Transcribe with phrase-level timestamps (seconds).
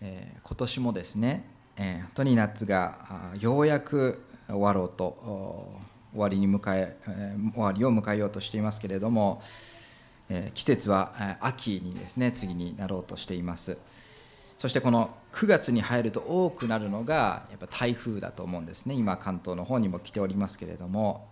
[0.00, 1.44] えー、今年もですね、
[1.76, 2.98] えー、本当に夏が
[3.40, 5.78] ようやく終わろうと
[6.12, 6.96] 終わりに迎え
[7.54, 9.42] 終わりを迎えようとしていますけれども、
[10.28, 13.78] えー、季節は秋にですね次になろうとしています。
[14.56, 18.94] そしてこの9月に入ると多くなるのがやっぱ台風だと思うんですね。
[18.94, 21.28] 今関東の方にも来ておりますけれども、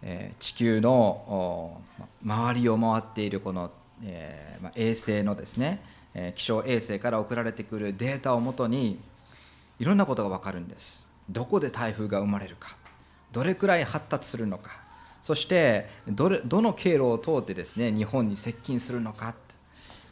[0.00, 1.82] えー、地球の
[2.24, 3.70] 周りを回っているこの、
[4.02, 5.84] えーまあ、衛星のですね
[6.34, 9.00] 気象衛星から送られてくるデータをもとに
[9.78, 11.10] いろんなことが分かるんです。
[11.30, 12.76] どこで台風が生まれるか。
[13.32, 14.70] どれくらい発達するのか。
[15.22, 19.34] そしてどれどの経路を通ってですね日本に接近するのか。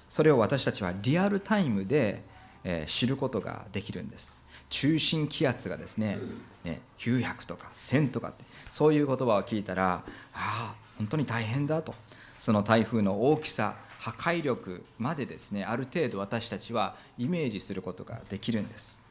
[0.09, 2.23] それを私たちはリアルタイムで、
[2.65, 4.43] え知ることができるんです。
[4.69, 6.19] 中心気圧がですね
[6.65, 10.03] ね900とか1000とかってそういう言葉を聞いたらあ
[10.35, 11.95] あ本当に大変だと。
[12.39, 19.03] その台風の大きさ破壊力までですねある程度私たちはイメージすることができるんです。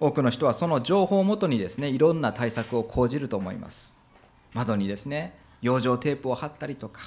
[0.00, 3.96] 多くの人はその情報をもとにですねいろんな対策を講じると思います。
[4.52, 7.02] 窓にですね養生テープを貼ったりとか、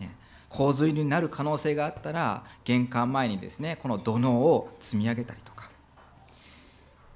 [0.00, 0.14] ね、
[0.48, 5.68] 洪水になる可能性があったら玄関前にですねこの土のを積み上げたりとか。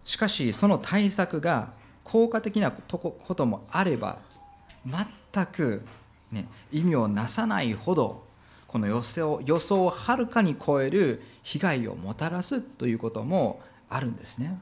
[0.05, 1.73] しかしその対策が
[2.05, 4.19] 効果的なこともあれば
[4.85, 5.83] 全く、
[6.31, 8.32] ね、意味をなさないほど
[8.73, 14.59] この予想予想をはるかに超える被害をもたらすということもあるんですね。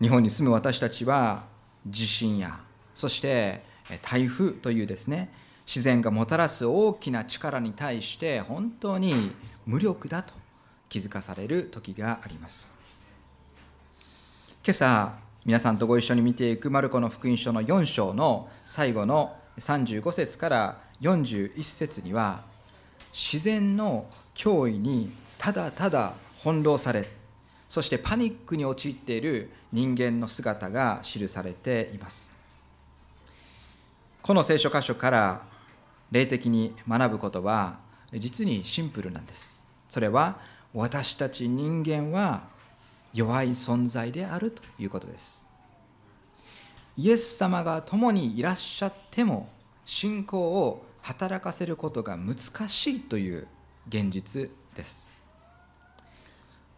[0.00, 1.44] 日本に住む私たちは
[1.86, 2.58] 地震や
[2.94, 3.62] そして
[4.02, 5.32] 台風というですね
[5.64, 9.30] 自然がもたらす大きな力に対して本当に
[9.64, 10.34] 無力だと
[10.88, 12.74] 気づかされる時があります。
[14.64, 15.14] 今朝
[15.44, 22.42] 皆さんとご一緒に見ていくマルコの福音書の4章の最後の35節から41節には
[23.12, 27.08] 自然の脅威にただただ翻弄され
[27.68, 32.32] そしてパニックに陥っている人間の姿が記されています。
[34.22, 35.42] この聖書箇所から
[36.10, 37.78] 霊的に学ぶことは
[38.12, 39.68] 実にシンプルなんです。
[39.88, 40.40] それは
[40.74, 42.42] 私たち人間は
[43.14, 45.48] 弱い存在であるということです。
[46.96, 49.48] イエス様が共にいらっしゃっても
[49.84, 52.36] 信仰を働かせることが難
[52.68, 53.46] しいという
[53.88, 55.10] 現実です。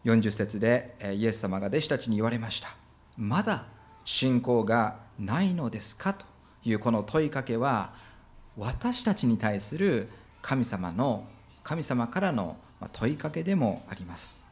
[0.05, 2.69] 40節でイエス様が弟子たちに言われました。
[3.16, 3.66] まだ
[4.05, 6.15] 信仰がないのですか？
[6.15, 6.27] と
[6.65, 7.93] いうこの問いかけは
[8.56, 10.09] 私たちに対する
[10.41, 11.25] 神様の
[11.62, 12.56] 神様からの
[12.93, 14.43] 問いかけでもあります。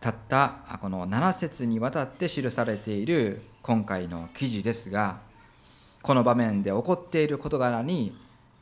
[0.00, 5.18] たったこの7節にわたって記されている今回の記事ですが
[6.02, 8.16] この場面で起こっている事柄に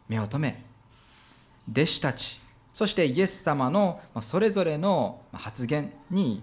[0.09, 0.63] 目を留め
[1.71, 2.41] 弟子たち
[2.77, 6.43] そしてイエス様のそれぞれの発言に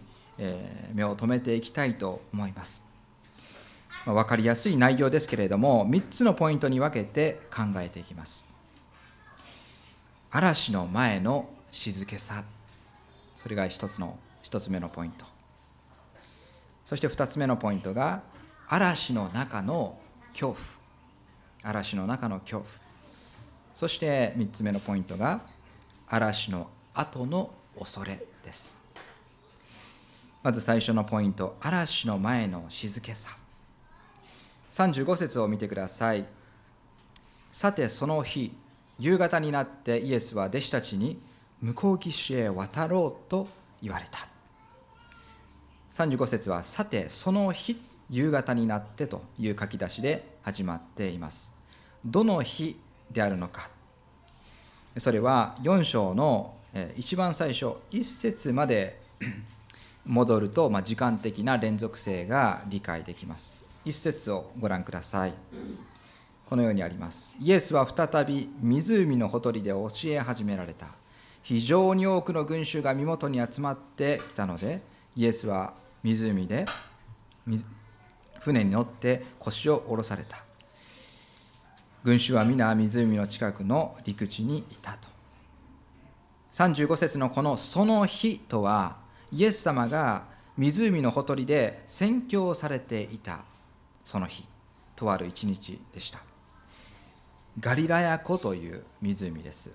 [0.91, 2.84] 目を留めていきたいと思います。
[4.03, 8.52] 分かりやすい内容ですけれども3つのポイントに分けて考えていきます。
[10.31, 12.44] 嵐の前の静けさ。
[13.35, 15.28] それが1つの1つ目のポイント。
[16.84, 18.23] そして2つ目のポイントが
[18.68, 20.00] 嵐の中の
[20.31, 20.57] 恐怖。
[21.62, 22.82] 嵐の中の恐怖。
[23.73, 25.41] そして3つ目のポイントが
[26.07, 28.78] 嵐の後の恐れです。
[30.44, 33.29] まず最初のポイント嵐の前の静けさ。
[34.72, 36.25] 35節を見てください。
[37.51, 38.56] さてその日
[39.00, 41.19] 夕方になってイエスは弟子たちに
[41.61, 43.47] 向こう岸へ渡ろうと
[43.81, 44.28] 言われた。
[45.94, 47.79] 35節はさてその日
[48.09, 51.53] 夕方になってという書き出しで始まっています。
[52.05, 52.79] どの日
[53.13, 53.69] であるのか。
[54.97, 56.53] それは4章の
[56.97, 59.00] 一番最初1節まで
[60.06, 63.63] 戻ると、ま、時間的な連続性が理解できます。
[63.85, 65.34] 1節をご覧ください。
[66.50, 67.38] このようにあります。
[67.40, 70.88] イエスは再び湖のほとりで教え始められた。
[71.44, 74.82] 非常に多くの群衆が身元に集まってきたので
[75.16, 76.66] イエスは湖で
[78.40, 80.37] 船に乗って腰を下ろされた。
[82.03, 85.08] 群衆は皆湖の近くの陸地にいたと。
[86.52, 88.97] 35節のこの「その日」とは
[89.32, 90.26] イエス様が
[90.58, 93.46] 湖のほとりで宣教されていた
[94.03, 94.46] その日
[94.97, 96.20] とある一日でした。
[97.61, 99.72] ガリラヤ湖という湖です。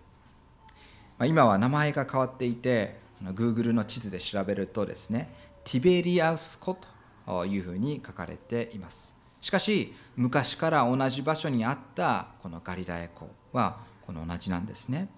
[1.25, 5.35] 今は名前が変わっていて Google の地図で調べるとですね
[5.65, 6.77] ティベリアウス湖
[7.25, 9.18] というふうに書かれています。
[9.41, 15.09] しかし昔から同じ場所にあったこのガリラヤ湖はこの同じなんですね。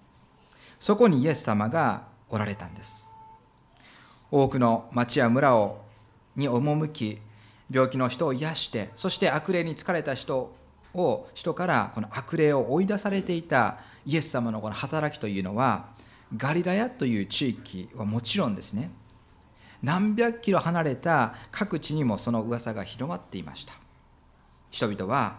[0.79, 3.11] そこにイエス様がおられたんです。
[4.29, 5.81] 多くの町や村を
[6.35, 7.19] に赴き
[7.69, 10.53] 病気の人を癒してそして悪霊に疲れた人
[10.93, 15.87] を人からこの悪霊を追い出されていたイエス様のこの働きというのは
[16.35, 18.91] ガリラヤという地域はもちろんですね。
[19.83, 23.80] 何百キロ離れた各地にもその噂が広まっていました。
[24.71, 25.35] 人々は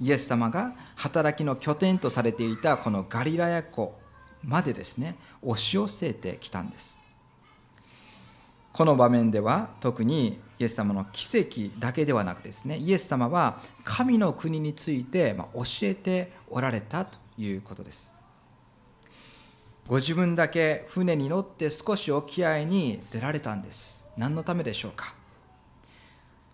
[0.00, 3.98] イエス様が働きの拠点とされていたこのガリラヤ湖
[4.44, 7.00] までですね押し寄せてきたんです。
[8.72, 18.14] この場面では特にイエス様の奇跡だけではなくですねイエス様は神の国について教えておられたということです。
[19.88, 24.08] ご自分だけ船に乗って少し沖合に出られたんです。
[24.16, 25.15] 何のためでしょうか？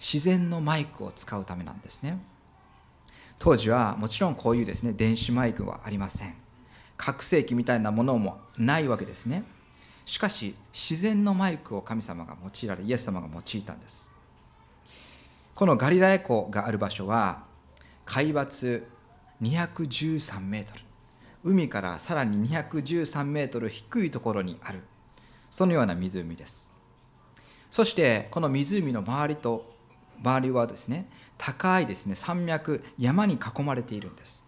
[0.02, 2.18] 自然のマイクを使うためなんですね。
[3.38, 6.34] 当時はもちろんこういうですね電子マイクはありません。
[6.96, 9.44] 拡声器みたいなものもないわけですね。
[10.04, 14.10] しかし自然のマイクを神様が用いられイエス様が用いたんです。
[15.54, 17.44] このガリラヤ湖がある場所は
[18.04, 18.82] 海抜
[19.40, 20.80] 213メートル。
[21.44, 24.82] 海からさらに213メートル低いところにある。
[25.48, 26.72] そのような湖です。
[27.70, 29.72] そしてこの湖の周りと
[30.24, 34.44] 周りはですね高いですね山脈山に囲まれているんです。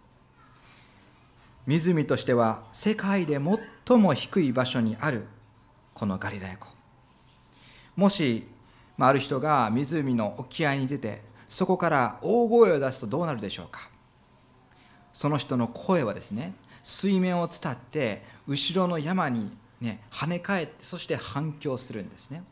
[1.67, 3.41] 湖としては世界で
[3.87, 5.25] 最も低い場所にある
[5.95, 6.69] このガリラヤ湖。
[7.97, 8.47] もし、
[8.99, 13.91] まあ、ある人が湖の沖合に出てそこから大声を出すとどうなるでしょうか。
[15.13, 22.43] その人の声はですね水面を伝って後ろの山に、ね、跳ね返ってそして反響するんですね。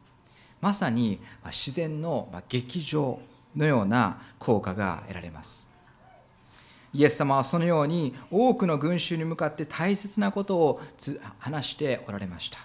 [0.63, 3.21] まさに自然の劇場
[3.55, 5.71] のような効果が得られます。
[6.95, 10.81] イエス様はそのように多くの群衆に向かって大切なことを
[11.39, 12.59] 話しておられました。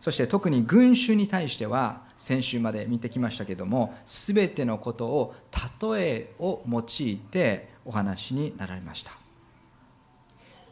[0.00, 5.34] そして特に群衆に対しては先週まで見てきましたけども全てのことを
[5.82, 9.12] 例えを用いてお話になられました。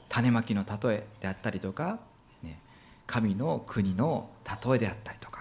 [0.08, 2.00] 種まきの例えであったりとか、
[2.43, 2.58] ね、
[3.06, 4.31] 神の国の
[4.64, 5.39] 例えであったりとか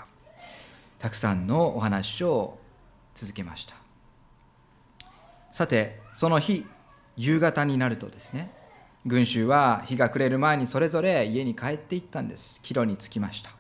[1.00, 2.60] たくさんのお話を
[3.16, 3.76] 続けました。
[5.52, 6.66] さてその日
[7.18, 8.52] 夕方になるとですね
[9.06, 12.62] 群衆は日が暮れる前にそれぞれ家に帰っていったんです。
[12.62, 13.52] 帰路に着きました。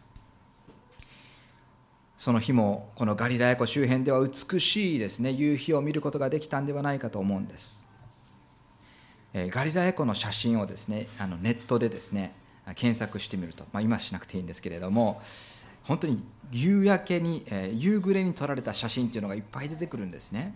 [2.17, 7.87] その日もこのガリラヤ湖周辺では美しいですね夕日を見ることができたんではないかと思うんです。
[9.33, 12.33] ガリラヤ湖の写真をですねあのネットでですね
[12.75, 15.21] 検索してみると、まあ、今しなくていいんですけれども
[15.89, 16.21] 本当に
[16.51, 20.53] 夕焼けに、え夕暮れに撮られた写真っていうのがいっぱい出てくるんですね。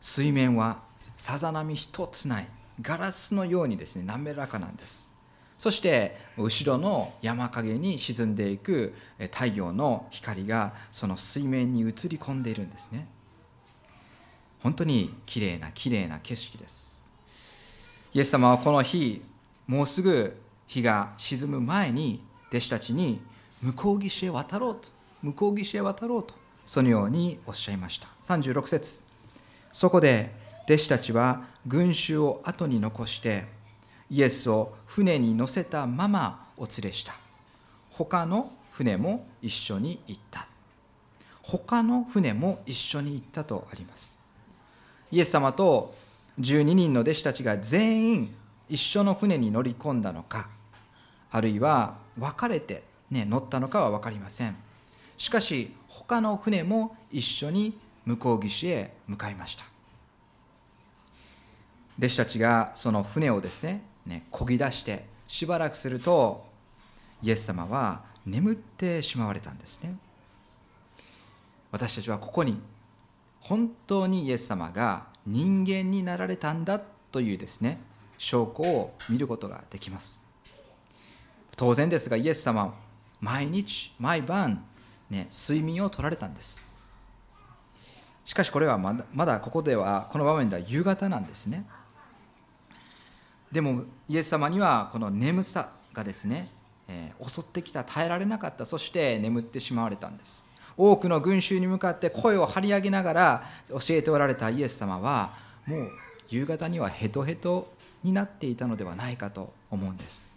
[0.00, 0.82] 水面は
[1.16, 2.48] さざ波一つない
[2.82, 5.14] ガラスのようにですね滑らかなんです。
[5.56, 8.94] そして後ろの山陰に沈んでいく
[9.32, 13.08] 太陽の光がその水面に映り込んでいるんですね。
[14.62, 17.06] 本当に綺麗な綺麗な景色です。
[18.12, 19.22] イエス様はこの日
[19.66, 20.36] もうすぐ
[20.66, 23.22] 日が沈む前に弟子たちに
[23.62, 24.88] 向こう岸へ渡ろうと。
[25.22, 26.34] 向こう岸へ渡ろうと。
[26.64, 28.08] そのようにおっしゃいました。
[28.22, 29.02] 36節。
[29.72, 30.32] そこで
[30.64, 33.46] 弟子たちは群衆を後に残して
[34.10, 37.14] イエスを船に乗せたままお連れした。
[37.90, 40.46] 他の船も一緒に行った。
[41.42, 44.18] 他の船も一緒に行ったとあります。
[45.10, 45.94] イエス様と
[46.38, 48.34] 12人の弟子たちが全員
[48.68, 50.48] 一緒の船に乗り込んだのか
[51.30, 54.56] あるいは分かれてね、乗ったのかは分かりません。
[55.16, 59.64] しかし他の船も一緒に向こう岸へ向かいました。
[61.98, 66.46] 弟子たちがその船をですねね漕ぎ出してしばらくすると
[67.22, 69.96] イエス様は眠ってしまわれたんですね。
[71.72, 72.60] 私たちはここに
[73.40, 77.78] 本当にイエス様が人間になられたんだというですね
[78.16, 80.24] 証拠を見ることができます。
[81.56, 82.72] 当然ですがイエス様
[83.20, 84.64] 毎日毎晩、
[85.10, 86.62] ね、睡眠を取られたんです。
[88.24, 91.64] しかしこれはまだまだここではこの場面では夕方なんですね。
[93.50, 96.50] でもイエス様にはこの眠さがですね、
[96.88, 98.66] えー、襲ってきた耐えられなかった。
[98.66, 100.50] そして眠ってしまわれたんです。
[100.76, 105.32] 多くの群衆に向かって声を張り上げながら教えておられたイエス様は
[105.66, 105.90] もう
[106.28, 107.72] 夕方にはヘトヘト
[108.04, 110.30] になっていたのではないかと思うんです。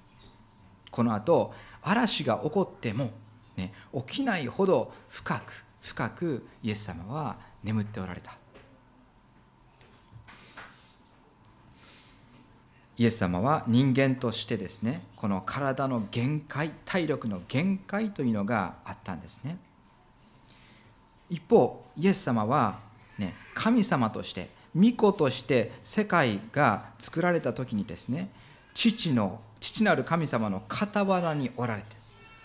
[0.92, 3.10] この後嵐が起こっても、
[3.56, 3.74] ね、
[4.08, 8.38] 起きないほど深く深くイエス様は眠っておられた。
[12.98, 19.58] イエス様は人間としてですねこの体の限界体力の限界というのがあったんですね。
[21.28, 22.80] 一方イエス様は、
[23.18, 28.30] ね、神様として御子として世界が作られた時にですね
[28.74, 31.88] 父の父なる神様の傍らにおられて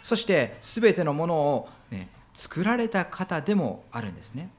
[0.02, 4.50] そして全てのものを、ね、作られた方でもあるんですね。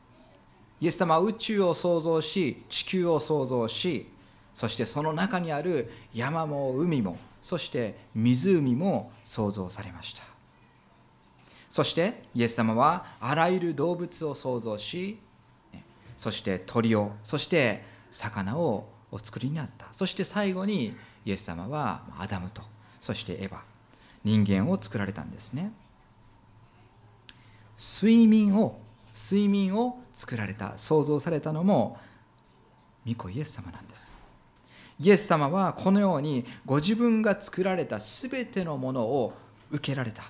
[0.81, 4.11] イエス様は宇宙を創造し地球を創造し
[4.53, 10.23] そしてその中にある山も海もそして湖も創造されました。
[11.69, 15.19] そしてイエス様はあらゆる動物を創造し
[16.15, 19.87] そして鳥をそして魚をお作りになった。
[19.91, 20.95] そして最後に
[21.27, 22.61] イエス様はアダムと
[23.01, 23.57] そしてエヴァ
[24.23, 25.73] 人間を作られたんですね。
[27.77, 28.79] 睡眠を
[29.13, 31.97] 睡眠を作られた創造されたのも
[33.05, 34.21] 御子イエス様なんです。
[35.01, 39.33] イエス様はこのようにご自分が作られた全てのものを
[39.69, 40.23] 受けられた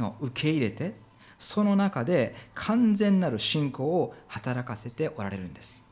[0.00, 0.94] の受け入れて
[1.38, 5.86] その中で完全なる信仰を働かせておられるんです。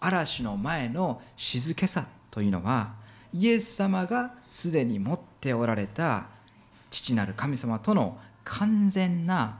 [0.00, 2.98] 嵐の前の静けさというのは
[3.32, 6.26] イエス様がすでに持っておられた
[6.90, 9.58] 父なる神様との完全な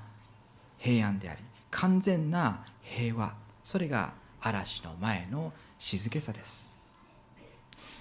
[0.78, 6.70] 平安であり完全な平和それが嵐の前の静けさです。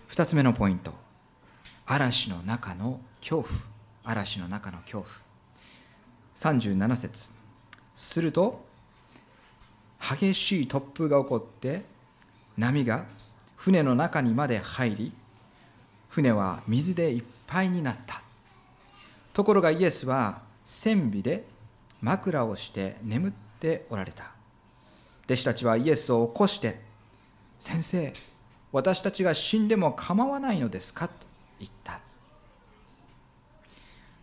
[0.09, 0.93] 2つ目のポイント。
[1.85, 3.49] 嵐の中の恐怖。
[4.03, 5.09] 嵐の中の恐怖。
[6.35, 7.33] 37節。
[7.93, 8.65] すると
[9.99, 11.83] 激しい突風が起こって
[12.57, 13.05] 波が
[13.57, 15.11] 船の中にまで入り
[16.09, 18.21] 船は水でいっぱいになった。
[19.31, 21.45] ところがイエスは船尾で
[22.01, 24.31] 枕をして眠っておられた。
[25.25, 26.81] 弟子たちはイエスを起こして
[27.59, 28.13] 先生
[28.71, 31.07] 私たちが死んでも構わないのですか？
[31.07, 31.13] と
[31.59, 31.99] 言った。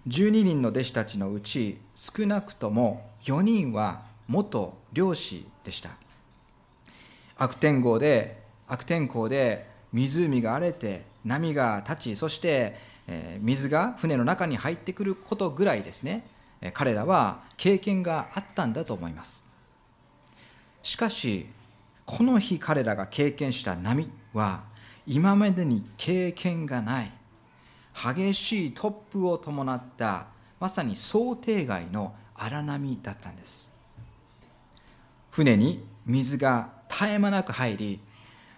[0.09, 5.91] 12人の弟子たちのうち少なくとも4人は元漁師でした。
[7.37, 12.79] 悪天候で悪天候で湖が荒れて波が立ちそして
[13.41, 16.27] 水が船の中に入ってくることぐらいですね。
[16.73, 19.45] 彼らは経験があったんだと思います。
[20.83, 21.47] しかし
[22.05, 24.65] この日彼らが経験した波は
[25.07, 27.13] 今までに経験がない。
[27.93, 30.29] 激しい突風を伴った
[30.61, 33.71] まさに想定外の荒波だったんです。
[35.31, 38.01] 船に水が絶え間なく入り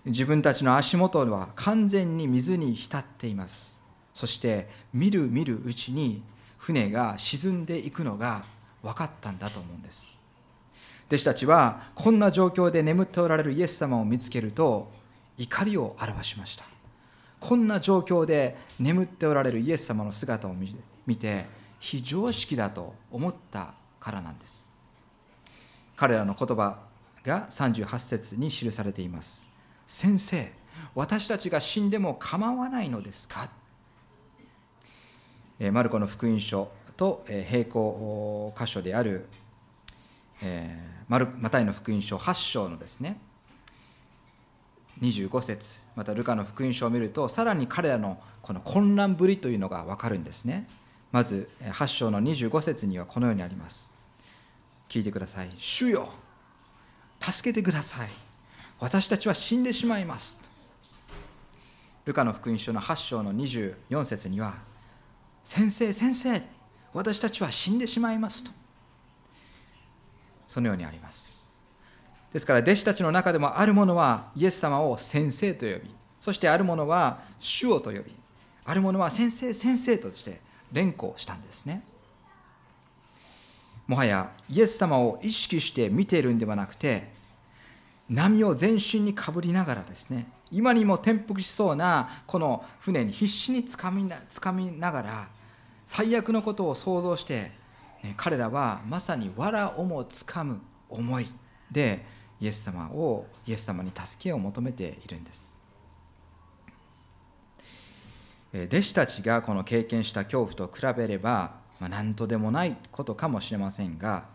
[0.08, 3.78] 自分たちの足元は完全に水に浸っています。
[4.14, 6.22] そして見る見るうちに
[6.56, 8.42] 船が沈んでいくのが
[8.82, 10.14] 分かったんだと思うんです。
[11.08, 14.88] 弟子たちはこんな状況で眠っておられるイエス様を見つけると
[15.36, 16.64] 怒りを表しました。
[17.40, 20.54] こんな状況で眠っておられるイエス様の姿を
[21.06, 21.46] 見て
[21.78, 24.72] 非常識だと思ったからなんです。
[25.96, 26.80] 彼らの言葉
[27.24, 29.47] が38節に記されています。
[29.88, 30.52] 先生
[30.94, 33.48] 私たちが死んでも構わないのですか？
[35.72, 39.26] マルコの福音書と並行箇所である
[41.08, 43.18] マタイの福音書8章のですね
[45.00, 50.68] 25節またルカの福音書を見るとさらに彼らのこの混乱ぶりというのが分かるんですね。
[51.12, 53.98] まず8章の25節にはこのようにあります。
[54.88, 55.50] 聞いてください。
[55.56, 56.10] 主よ
[57.20, 58.27] 助けてください。
[58.80, 60.40] 私たちは死んでしまいます。
[62.04, 64.54] ルカの福音書の8章の24節には
[65.44, 66.40] 先生先生
[66.94, 68.50] 私たちは死んでしまいますと。
[70.46, 71.58] そのようにあります。
[72.32, 78.14] ですから弟子たちの中でもある者はイエス様を先生と呼びそしてある者は主をと呼び
[78.64, 80.40] ある者は先生先生として
[80.72, 81.82] 連呼したんですね。
[83.86, 87.17] もはやイエス様を意識して見ているんではなくて
[88.08, 95.28] 波を全身にかぶりながらですね今にも転覆しそうなこの船に必死につかみなつかみながら
[95.84, 97.52] 最悪のことを想像して、
[98.02, 101.26] ね、彼らはまさに藁をもつかむ思い
[101.70, 102.04] で
[102.40, 105.54] イエス様をイエス様に助けを求めているんです。
[108.52, 114.26] 弟子たちがこの経験した恐怖と比べれば、まあ、何とでもないことかもしれませんが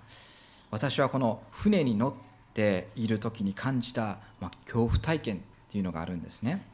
[0.69, 5.39] 私はこの船に乗ってている時に感じた、まあ、恐怖体験っ
[5.71, 6.65] ていうのがあるんですね、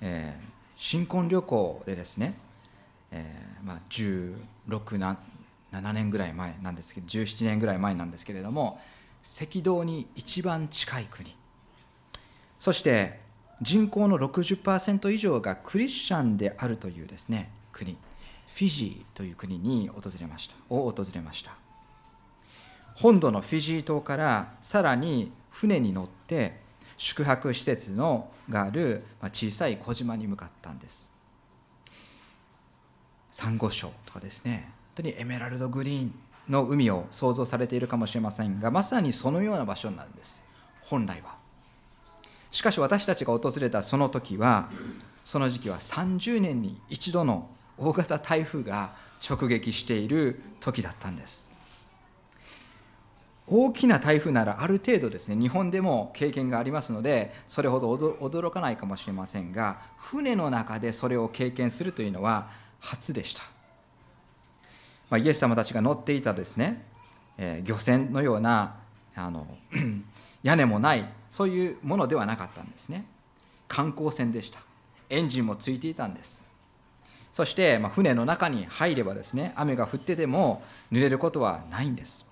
[0.00, 0.44] えー、
[0.76, 2.34] 新婚旅行でですね、
[3.10, 5.16] えーまあ、16
[5.72, 8.80] 7年ぐらい前なんですけど17年ぐらい前なんですけれども
[9.22, 11.34] 赤道に一番近い国。
[12.58, 13.20] そして
[13.60, 17.96] 人口の60%以上がクリスチャンであるというですね国。
[18.54, 20.54] フィジーという国に訪れました。
[20.70, 21.65] を訪れました。
[22.96, 26.60] 本土のフィジー島からさらに船に乗って
[26.96, 31.12] 宿泊施設のがある小さい小島に向かったんです。
[33.30, 34.72] サンゴ礁とかですね。
[34.96, 36.14] 本当にエメラルドグリーン
[36.48, 40.42] の海を想像されているかもしれませんがまさにそのような場所なんです。
[40.80, 41.36] 本来は。
[42.50, 44.70] しかし私たちが訪れたその時は
[45.22, 48.94] その時期は30年に一度の大型台風が
[49.28, 51.55] 直撃している時だったんです。
[53.48, 62.48] 大きな台風ならある程度ですね日本でも経験がありますのでそれほど驚かないかもしれませんが船の中でそれを経験するというのは
[62.80, 63.42] 初でした、
[65.10, 66.84] まあ、イエス様たちが乗っていたですね、
[67.38, 68.76] えー、漁船のような
[69.14, 69.46] あの
[70.42, 73.04] 屋根もないそういうものではなかったんですね。
[73.68, 74.60] 観光船でした。
[75.10, 76.46] エンジンもついていたんです。
[77.32, 82.25] そして、まあ、船の中に入ればですね雨が降ってても濡れることはないんです。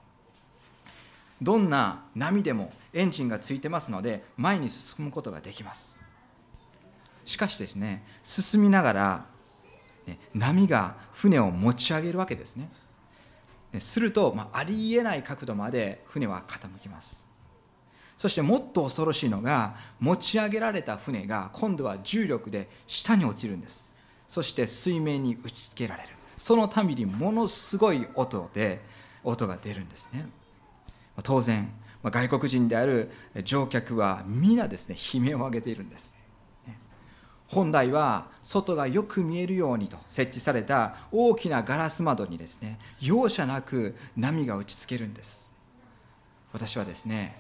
[1.45, 6.01] どんな波でもエンジンがついてますので前に進むことができます。
[7.27, 9.27] しかしですね進みながら、
[10.07, 12.71] ね、波が船を持ち上げるわけですね。
[13.79, 17.31] すると、まあ、ありえない角度まで船は傾きます。
[18.17, 23.95] そしてもっと恐ろしいのが持ち上げられた船が今度は重力で下に落ちるんです。
[24.27, 26.09] そして水面に打ちつけられる。
[26.39, 28.81] そのたびにものすごい音で
[29.25, 30.27] 音が出るんですね。
[31.23, 33.11] 当然外国人である
[33.44, 36.18] 乗客は皆ですね悲鳴を上げているんです。
[37.47, 45.52] 本来は外がよく見えるようにと設置された大きなガラス窓にですね容赦なく波が打ちつけるんです。
[46.52, 47.38] 私はですね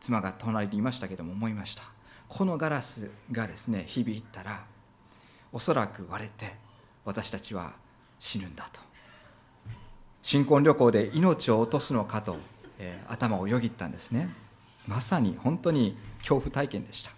[0.00, 1.82] 妻が隣にいましたけども思いました。
[2.28, 4.64] このガラスがですね響いたら
[5.52, 6.54] おそらく割れて
[7.04, 7.72] 私たちは
[8.18, 8.80] 死ぬんだと。
[10.22, 12.36] 新婚旅行で命を落とすのかと、
[12.78, 14.28] えー、頭をよぎったんですね。
[14.86, 17.10] まさに本当に恐怖体験でした。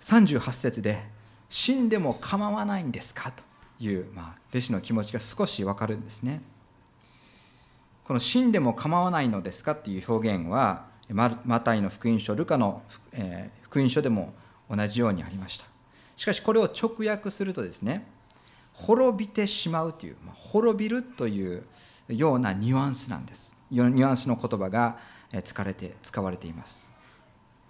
[0.00, 1.02] 38節で
[1.48, 3.44] 「死んでも構わないんですか?」と
[3.80, 6.42] いう、まあ、弟子の気持ちが少し分かるんですね。
[8.04, 14.34] この「死んでも構わないのですか?」っていう表現はマタイの福音書ルカの、えー、福音書でも
[14.68, 15.66] 同じようにありました。
[16.16, 18.06] しかしこれを直訳するとですね
[18.74, 21.64] 滅びてしまうという、まあ、滅びるという
[22.08, 23.56] ようなニュアンスなんです。
[23.70, 24.98] ニュアンスの言葉が
[25.44, 26.92] 使われて使われています。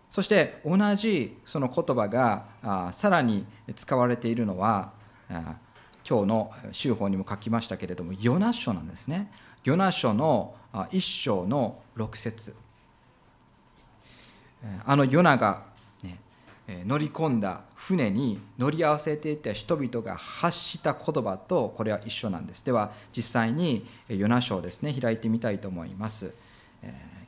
[0.09, 4.93] そして同じその言葉があさらに使われているのは
[5.31, 5.57] あ
[6.09, 9.31] 今日の週報にも書きましたけれどもヨナ書なんですね。
[9.63, 10.55] ヨナ書の
[10.91, 12.55] 一章の6節。
[14.85, 15.70] あのヨナが
[16.87, 22.65] 乗り込んだ船に乗り合わせていた人々が発した言葉とこれは一緒なんです。
[22.65, 26.33] では実際にヨナ書をですね開いてみたいと思います。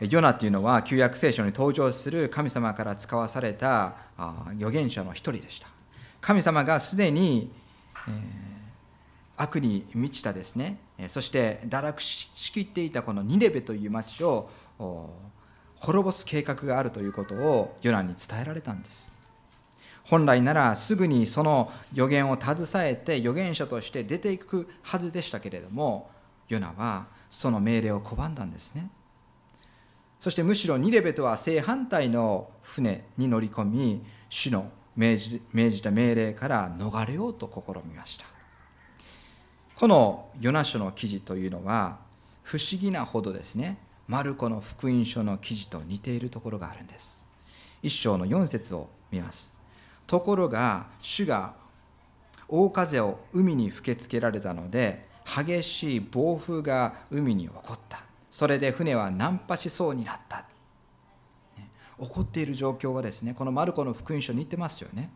[0.00, 3.94] ヨナというのは旧約聖書に登場する神様から使わされた
[4.58, 5.68] 預言者の一人でした。
[6.20, 7.50] 神様がすでに、
[8.06, 8.14] えー、
[9.36, 10.78] 悪に満ちたですね。
[11.08, 14.50] そして堕落しきっていたこのニネベという町を
[15.76, 19.14] 滅ぼす計画があるということをヨナに伝えられたんです。
[20.04, 26.10] 本来ならすぐにその予言を携えて預言者として出ていくはずでしたけれども
[26.48, 28.88] ヨナはその命令を拒んだんですね。
[30.18, 38.24] そしてむしろニレベとは正反対の船に乗り込み主の命じ命じた命令から逃れようと試みました。
[39.76, 41.98] このヨナ書の記事というのは
[42.42, 43.76] 不思議なほどですね
[44.08, 47.26] マルコの福音書の記事と似ているところがあるんです。
[47.82, 49.58] 一章の4節を見ます。
[50.06, 51.54] ところが主が
[52.48, 58.05] 大風を海に吹きつけられたので激しい暴風が海に起こった。
[58.36, 60.44] それで船はナンパしそうになった、
[61.56, 65.10] ね、起こっている状況はですねこのマルコの福音書に似てますよね。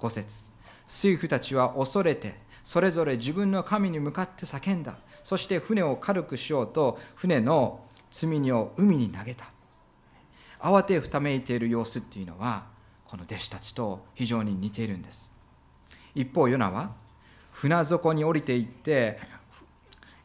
[0.00, 0.50] 5節。
[0.84, 2.34] 水夫たちは恐れて
[2.64, 4.96] それぞれ自分の神に向かって叫んだ。
[5.22, 9.44] そして船を軽くしようと船の積み荷を海に投げた。
[10.58, 12.64] 慌てふためいている様子っていうのは
[13.06, 15.36] この弟子たちと非常に似ているんです。
[16.16, 16.90] 一方ヨナは
[17.52, 19.20] 船底に降りていって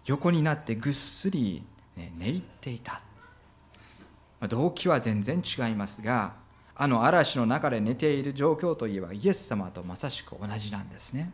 [0.08, 1.62] 横になってぐっすり
[1.96, 3.02] ね、寝入っていた。
[4.48, 6.34] 動機は全然違いますが
[6.76, 11.32] あの嵐の中で寝ている状況といえばイエス様とまさしく同じなんですね。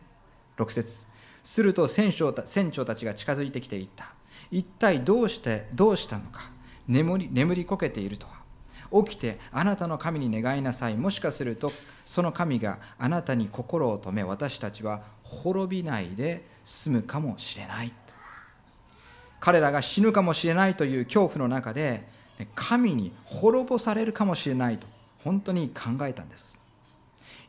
[0.56, 1.08] 6節。
[1.42, 4.12] すると船長船長たちが近づいてきていった。
[4.52, 6.42] 一体どうしてどうしたのか。
[6.86, 8.42] 眠り眠りこけているとは。
[9.04, 10.96] 起きてあなたの神に願いなさい。
[10.96, 11.72] もしかすると
[12.04, 17.92] その神があなたに心を止め私たちは滅びないで済むかもしれない。
[19.42, 22.06] 彼らが死ぬかもしれないという恐怖の中で
[22.54, 24.86] 神に滅ぼされるかもしれないと
[25.24, 26.60] 本当に考えたんです。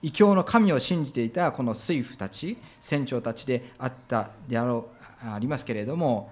[0.01, 4.89] 異教の神を信じていたこの水夫たち船長たちであったであろ
[5.23, 6.31] うありますけれども、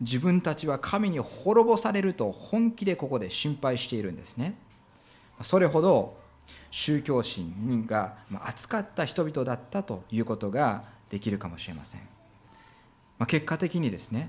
[0.00, 4.58] 自分たちは神に滅ぼされると本気でここで心配しているんですね。
[5.42, 6.18] それほど
[6.72, 12.00] 宗教心が厚かった人々だったということができるかもしれません、
[13.28, 14.28] 結果的にですね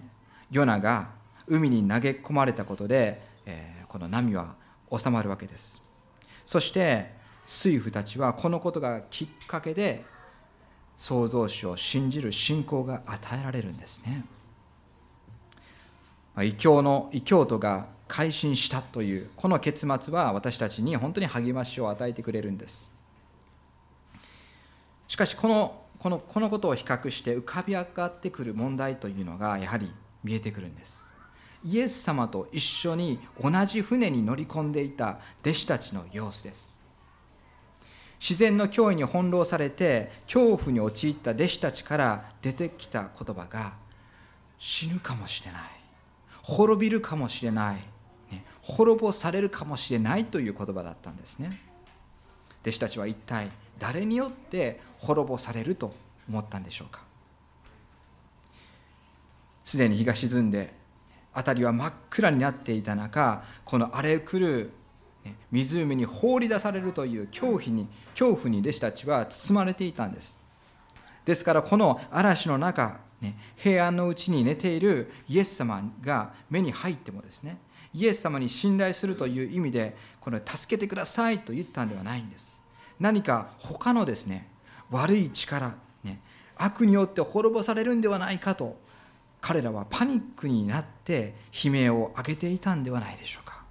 [0.51, 1.09] ヨナが
[1.47, 4.55] 海に投げ込まれたことで、えー、この波は
[4.95, 5.81] 収まるわけです。
[6.45, 7.12] そして
[7.45, 10.03] 水夫たちはこのことがきっかけで
[10.97, 14.25] 創造主を信じる信仰が与えられるんですね。
[16.43, 22.91] 異教の異教徒が改心したというこの結末は私たちに本当に励ましを与えてくれるんです。
[25.07, 29.91] しかしこのこのこのことを比較して浮かび上がってくる問題というのがやはり
[30.23, 31.10] 見えてくるんです。
[31.63, 36.79] イエス様と一緒に同じ船に乗り込んでいた弟子たちの様子です。
[38.19, 43.73] 自然の脅威に翻弄されて恐怖に陥った弟子たちから出てきた言葉が
[44.58, 45.62] 死ぬかもしれない。
[46.43, 47.75] 滅びるかもしれない、
[48.32, 51.49] ね、滅ぼされるかもしれないという言葉だったんですね。
[52.62, 55.93] 弟子たちは一体誰によって滅ぼされると
[56.27, 57.09] 思ったんでしょうか。
[59.63, 60.74] すでに日が沈んで
[61.34, 64.69] 辺りは真っ暗になっていた中この荒れ狂う
[65.52, 70.39] 湖に放り出されるという恐怖に恐怖に弟子たちは包まれていたんです。
[71.26, 73.00] ですからこの嵐の中、
[73.56, 77.58] 平安のうちに寝ているイエス様が目に入ってもですね
[77.93, 82.63] イエス様に信頼するという意味でこの助けてくださいと言ったんではないんです。
[83.00, 84.48] 何か他のですね
[84.89, 86.19] 悪い力、ね、
[86.56, 88.78] 悪によって滅ぼされるんではないかと
[89.41, 93.63] 彼らはパニックになって悲鳴を上げていたんではないでしょうか。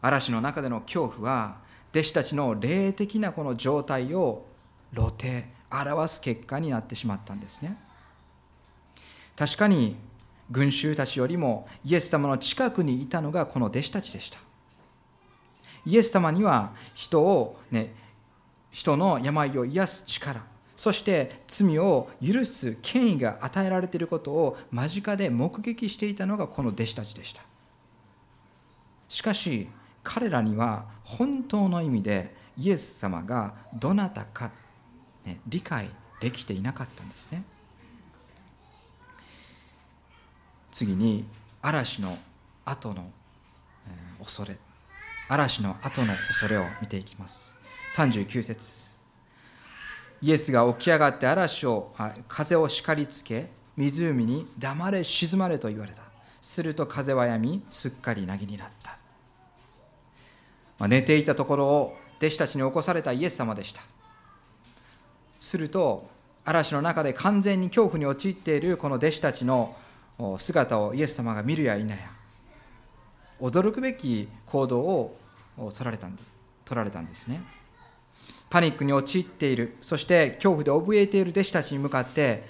[0.00, 1.58] 嵐の中での恐怖は
[1.90, 4.46] 弟子たちの霊的なこの状態を
[4.94, 7.76] 露呈表す結果になってしまったんですね。
[9.36, 9.96] 確かに
[10.50, 14.38] 群衆たちよりもイエス様の近くにいたのがこの弟子たちでした。
[15.84, 17.94] イエス様には人をね
[18.70, 20.42] 人の病を癒す力
[20.78, 27.42] そして罪を許す権威が与えられていることを間近で目撃していたのがこの弟子たちでした。
[29.08, 29.66] しかし
[30.04, 34.52] 彼らには本当の意味でイエス様がどなたか、
[35.24, 37.42] ね、理解できていなかったんですね。
[40.70, 41.24] 次に
[41.60, 42.16] 嵐の
[42.64, 43.10] 後の
[44.20, 44.56] 恐れ。
[45.28, 47.58] 嵐の後の恐れを見ていきます。
[47.90, 48.87] 39節。
[50.20, 51.92] イエスが起き上がって嵐を
[52.26, 56.02] 風を叱りつけ湖に黙れ沈まれと言われた。
[56.40, 58.90] すると風はやみすっかり凪になった、
[60.78, 63.82] まあ、寝ていたところを弟子たちに起こされたイエス様でした。
[65.38, 66.08] すると
[66.44, 69.76] 嵐の中で完全に恐怖に陥っているこの弟子たちの
[70.38, 71.96] 姿をイエス様が見るや否や
[73.40, 75.16] 驚くべき行動を
[75.56, 76.18] 取られたん
[76.64, 77.42] 取られたんですね。
[78.50, 79.76] パニックに陥っている。
[79.82, 82.44] そして恐怖で怯えている弟子たちに向かって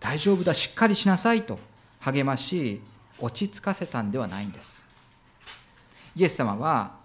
[0.00, 1.58] 大丈夫だしっかりしなさいと
[2.00, 2.80] 励まし
[3.18, 4.84] 落ち着かせたんではないんです。
[6.16, 6.96] イエス様は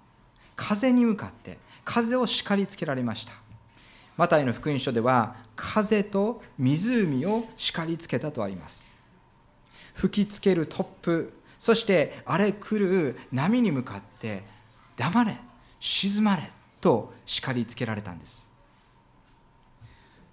[0.55, 3.33] 風に向かって風を叱りつけられました。
[4.17, 8.91] マタイの福音書では風と湖を叱りつけたとあります。
[9.93, 14.43] 吹きつける突風そして荒れ狂う波に向かって
[14.95, 15.37] 黙れ
[15.79, 16.49] 静まれ
[16.81, 18.49] と叱りつけられたんです。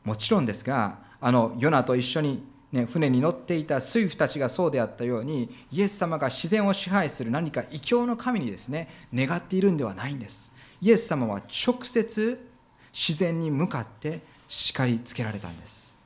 [0.05, 10.53] もちろんですがあのヨナと一緒に、ね、船に乗っていた水夫たちがそうであったようにイエス様が自然を支配する何か異教の神にですね願っているんではないんです。
[10.81, 12.49] イエス様は直接
[12.93, 16.01] 自然に向かって叱りつけられたんです。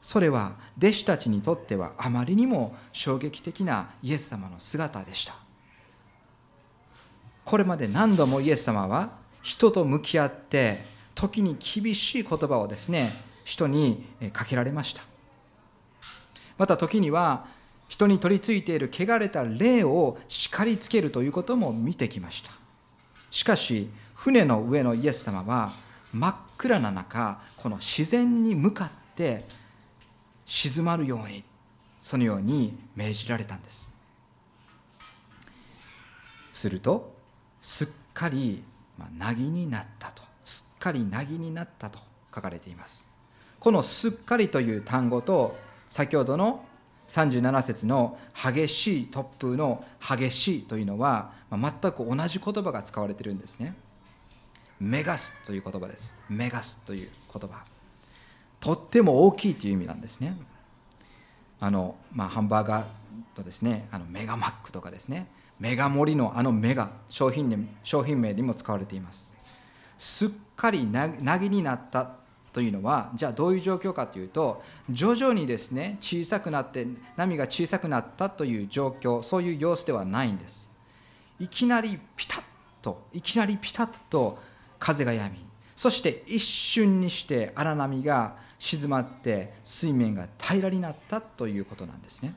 [0.00, 5.34] それは弟子たちにとってはあまりにも衝撃的なイエス様の姿でした。
[7.44, 13.10] これまで何度もイエス様は人と向き合って時に厳しい言葉をですね
[13.44, 15.02] 人にかけられました。
[16.58, 17.46] また時には
[17.88, 22.52] 人に取り付いている汚れた霊を叱りつけるということも見てきました。
[23.30, 25.72] しかし船の上のイエス様は
[26.12, 29.38] 真っ暗な中この自然に向かって
[30.44, 31.42] 静まるように
[32.02, 33.94] そのように命じられたんです。
[36.52, 37.14] すると
[37.60, 38.62] すっかり
[39.16, 41.98] なぎになったとすっかりなぎになったと
[42.34, 43.10] 書かれています
[43.58, 45.54] このすっかりという単語と
[45.88, 46.64] 先ほどの
[47.08, 53.74] 37節の激しい突風の激しいというのはま全く同じ言葉が使われているんですね。
[54.78, 56.16] メガスという言葉です。
[56.28, 57.64] メガスという言葉。
[58.60, 60.36] とっても大きいという意味なんですね。
[61.58, 62.84] あの、まあ、ハンバーガー
[63.34, 65.26] とですね、あのメガマックとかですね、
[65.60, 69.36] メガ盛りのあのメガ商品に商品名にも使われています。
[69.98, 72.12] すっかりなぎになった
[72.52, 80.70] というのはじゃあどういう状況かというと徐々にですね小さくなって波が小さくなったという状況そういう様子ではないんです
[81.38, 82.44] いきなりピタッ
[82.82, 84.38] といきなりピタッと
[84.78, 85.38] 風が止み
[85.76, 92.34] そして一瞬にして荒波が静まって水面が平らになったということなんですね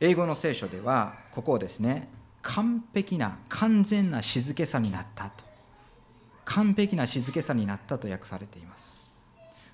[0.00, 2.08] 英語の聖書ではここをですね
[2.42, 5.44] 完璧な完全な静けさになったと。
[6.44, 9.10] 完璧な静けさになったと訳されています。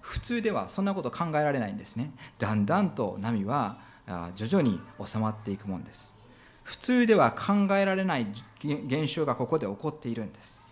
[0.00, 2.10] 普通ではそんなこと考えられないんですね。
[2.38, 3.78] だんだんと波は
[4.34, 6.16] 徐々に収まっていくもんです。
[6.64, 8.26] 普通では考えられない
[8.62, 10.66] 現象がここで起こっているんです。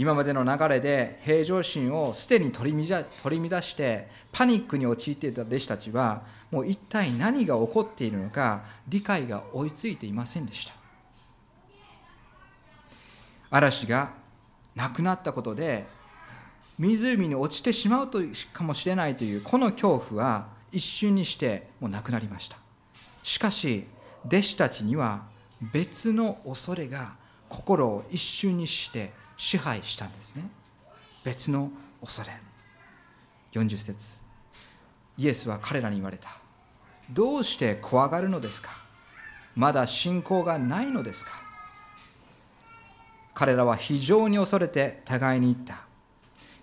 [0.00, 10.72] 今までの流れで平常心をすでに取り乱してパニックに陥っていた弟子たちはもう一体何が起こっているのか理解が追いついていませんでした。
[13.50, 14.14] 嵐が
[14.74, 15.84] なくなったことで
[16.78, 18.20] 湖に落ちてしまうと
[18.54, 22.56] かもしれないというこの恐怖は一瞬にしてもうなくなりました。
[23.22, 23.84] しかし
[24.24, 25.24] 弟子たちには
[25.60, 27.16] 別の恐れが
[27.50, 30.42] 心を一瞬にして支配したんですね。
[31.24, 31.70] 別の
[32.04, 32.36] 恐れ。
[33.52, 34.22] 40節。
[35.16, 36.28] イエスは彼らに言われた。
[37.10, 38.68] どうして怖がるのですか？
[39.56, 41.30] まだ信仰がないのですか？
[43.32, 45.84] 彼らは非常に恐れて互いに言った。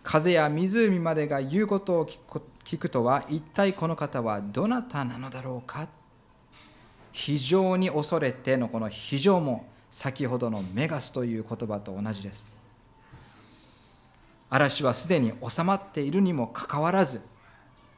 [0.03, 5.87] 風や湖までが言うことを聞くとは一体この方はどなたなのだろうか？
[7.11, 12.55] 非常に恐れてのこの非常も先ほどのメガスという言葉と同じです。
[14.49, 17.21] 嵐はすでに収まっているにもかかわらず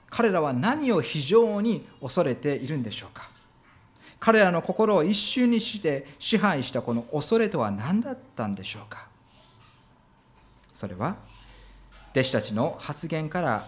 [0.09, 3.23] 彼らは何を非常に恐れているんでしょうか。
[4.19, 9.07] 彼らの心を一瞬にして支配したこの恐れとは何だったんでしょうか。
[10.73, 11.15] それは
[12.11, 13.67] 弟子たちの発言から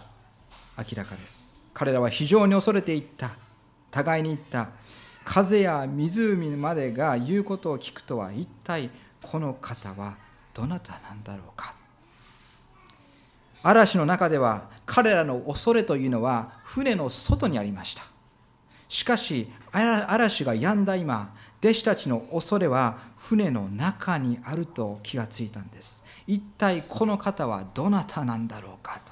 [0.78, 1.68] 明らかです。
[1.74, 3.32] 彼らは非常に恐れていった。
[3.92, 4.70] 互いに言った。
[5.24, 8.90] 風や湖までが言うことを聞くとは一体
[9.22, 10.18] この方は
[10.54, 11.81] どなたなんだろうか。
[13.64, 18.04] 嵐の中では彼らの恐れというのは船の外にありました。
[18.88, 26.04] しかし嵐が止んだ今弟子たちの恐れは船の中にあると気がついたんです。
[26.28, 29.12] 一体この方はどなたなんだろうかと。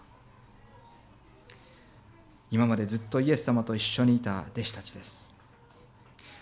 [2.52, 5.32] 今までずっとイエス様と一緒にいた弟子たちです。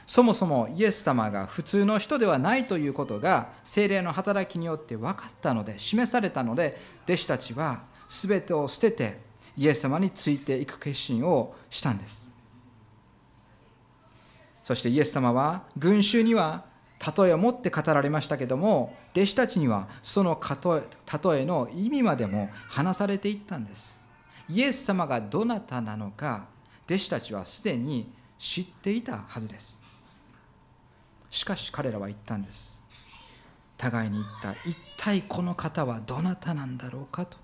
[0.08, 9.20] そもそもイエス様が普通の人ではないということが精霊の働きによって分かったので示されたので弟子たちは全てを捨てて
[9.58, 12.30] イエス様についていく決心をしたんです。
[14.63, 16.65] そしてイエス様は群衆には
[17.17, 24.08] 例えを持って語られましたけども弟子たちにはその例えの意味までも話されていったんです。
[24.50, 26.48] イエス様がどなたなのか
[26.86, 29.84] 弟子たちはすでに知っていたはずです。
[31.30, 32.84] しかし彼らは言ったんです。
[33.78, 34.54] 互いに言った。
[34.67, 37.38] 一体この方はどなたなんだろうかと。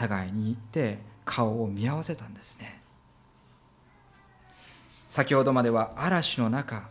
[0.00, 2.80] 互いに言って顔を見合わせたんですね。
[5.10, 6.88] 先ほどまでは嵐の中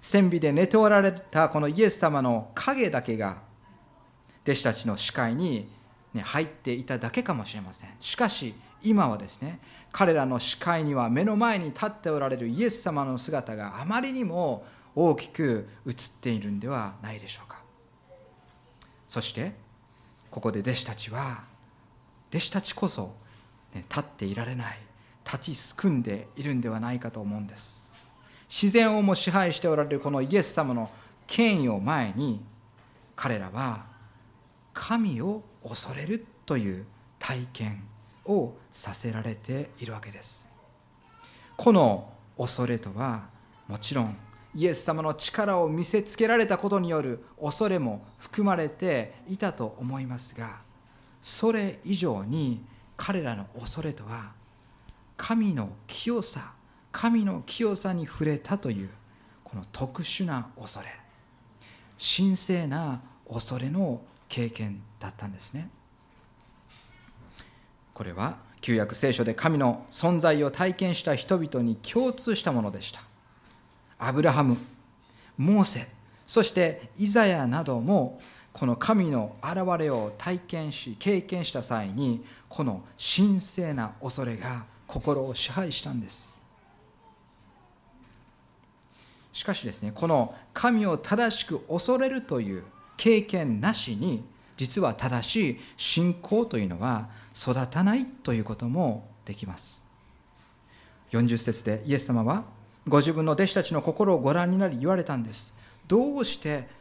[0.00, 3.38] 線尾で寝ておられたこのイエス様の影だけが
[4.42, 5.68] 弟子たちの視界に、
[6.14, 7.90] ね、入っていただけかもしれません。
[8.00, 9.60] しかし今はですね
[9.92, 17.60] 彼らの視界には目の前に立っておられるイエス様の姿があまりにも大きく映っているんではないでしょうか。
[19.06, 19.52] そして
[20.30, 21.55] ここで弟子たちは
[22.30, 23.14] 弟子たちこそ、
[23.74, 24.78] ね、立っていられない
[25.24, 27.90] 立ちすくんでいるんではないかと思うんです。
[28.48, 30.88] 自然をも支配しておられるこのイエス様の
[31.26, 32.40] 権威を前に
[33.16, 33.86] 彼らは
[34.72, 36.86] 神を恐れるという
[37.18, 37.82] 体験
[38.24, 40.48] をさせられているわけです。
[41.56, 43.28] この恐れとは
[43.66, 44.16] もちろん
[44.54, 50.65] イエス様の力を見せつけられたことによる恐れも含まれていたと思いますが
[51.26, 52.64] それ以上に
[52.96, 54.30] 彼らの恐れとは
[55.16, 56.52] 神の清さ
[56.92, 58.88] 神の清さに触れたという
[59.42, 60.86] この特殊な恐れ。
[61.98, 65.68] 神聖な恐れの経験だったんですね。
[67.92, 73.00] これは旧約聖書で神の存在を体験した人々に共通したものでした。
[73.98, 74.58] アブラハム
[75.36, 75.88] モーセ
[76.24, 78.20] そしてイザヤなども
[78.56, 86.40] この神の現れを体験し経験した際にこの神聖な恐れが心を支配したんです。
[89.34, 92.64] しかしですねこの神を正しく恐れるという
[92.96, 94.24] 経験なしに
[94.56, 99.84] 実は正しい信仰というのは育たないということもできます。
[101.10, 102.44] 40節でイエス様は
[102.88, 105.54] ご自分の弟子たちの心をご覧になり言われたんです。
[105.86, 106.74] どうして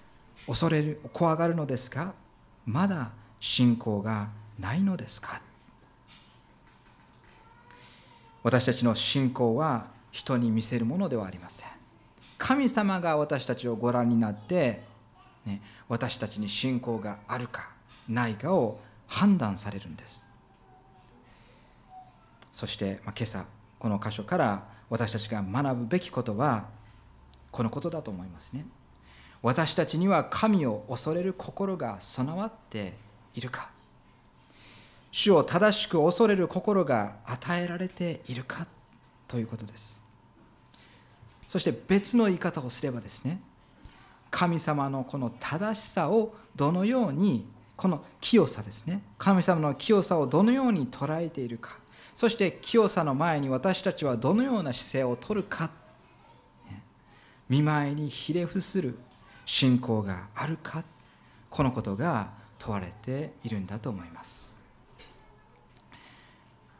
[0.48, 2.14] 恐れる怖がるのですか？
[2.66, 4.30] まだ信仰が
[4.60, 5.42] ないのですか？
[8.44, 11.70] 私たちの信仰は人に見せるものではありません。
[12.38, 14.84] 神様が私たちをご覧になって
[15.46, 17.70] ね、私たちに信仰があるか
[18.10, 20.28] ないかを判断されるんです。
[22.52, 23.46] そして、まあ、今朝
[23.78, 26.66] この箇所から私たちが学ぶべきことは
[27.52, 28.66] このことだと思いますね。
[29.46, 32.94] 私たちには神を恐れる心が備わって
[33.36, 33.70] いるか。
[35.12, 38.66] 主を正しく恐れる心が与えられているか
[39.28, 40.04] ということです。
[41.48, 43.40] そして別の言い方をすればですね
[44.32, 51.78] 神様のこの正しさをどのようにこの清さですね神様の清さをどのように捉えているか。
[52.16, 55.70] そして清さの前に私たちはどのような姿勢をとるか。
[57.48, 58.98] 見舞いにひれ伏する
[59.46, 60.84] 信仰があるか
[61.50, 64.60] このことが問われているんだと思います。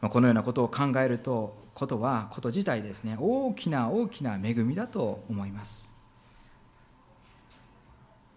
[0.02, 5.96] このようなことを考えるとことはこと自体ですね大きな大きな恵みだと思います。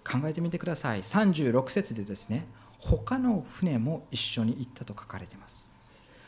[0.10, 1.02] 考えてみてください。
[1.02, 2.48] 36節でですね
[2.80, 5.78] 他の船も一緒に行ったと書かれています。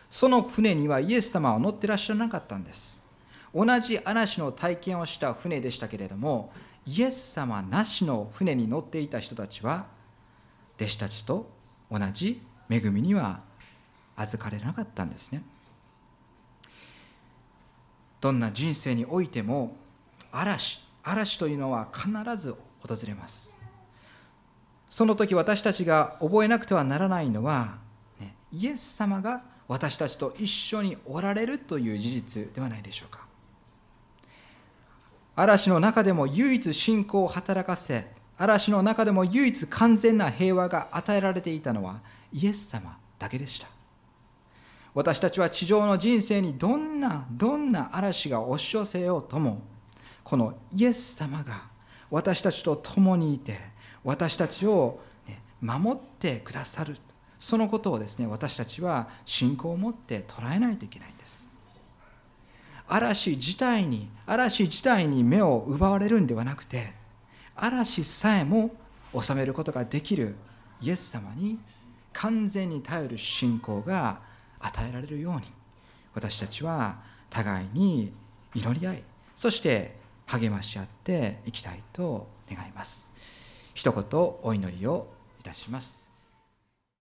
[0.10, 3.02] その船にはイエス様は乗ってらっしゃらなかったんです。
[3.54, 6.52] 同じ嵐の体験をした船でしたけれども
[6.86, 9.86] イエス様なしの船に乗っていた人たちは
[10.78, 11.50] 弟子たちと
[11.92, 13.42] 同じ恵みには
[14.16, 15.44] 預かれなかったんですね。
[18.20, 19.76] どんな人生においても
[20.32, 22.56] 嵐嵐というのは必ず
[22.88, 23.58] 訪れます。
[24.90, 27.78] その時私たちが覚えなくてはならないのは、
[28.20, 33.31] ね、イエス様が私たちと一緒におられるという事実ではないでしょうか。
[35.42, 38.06] 嵐の中でも唯一信仰を働かせ
[38.38, 42.00] 嵐の中でも唯一完全な平和が与えられていたのは
[42.32, 43.68] イエス様だけでした。
[44.94, 49.64] 私たちは地上の人生にどんなどんな嵐が押し寄せようとも
[50.24, 51.64] このイエス様が
[52.12, 53.58] 私たちと共にいて
[54.04, 56.96] 私たちを、ね、守ってくださる。
[57.40, 61.41] そのことをですね私たちは信仰を持って捉えないといけないんです。
[62.92, 66.94] 嵐自体に嵐自体に目を奪われるんではなくて
[67.56, 68.72] 嵐さえも
[69.18, 70.36] 収めることができる
[70.82, 71.58] イエス様に
[72.12, 74.20] 完全に頼る信仰が
[74.60, 75.44] 与えられるように
[76.14, 77.00] 私たちは
[77.30, 78.12] 互いに
[78.54, 79.04] 祈り合い
[79.36, 79.96] そして
[80.28, 83.12] 励まし合っていきたいと願います。
[83.74, 84.04] 一言
[84.44, 85.08] お祈りを
[85.40, 86.11] いたします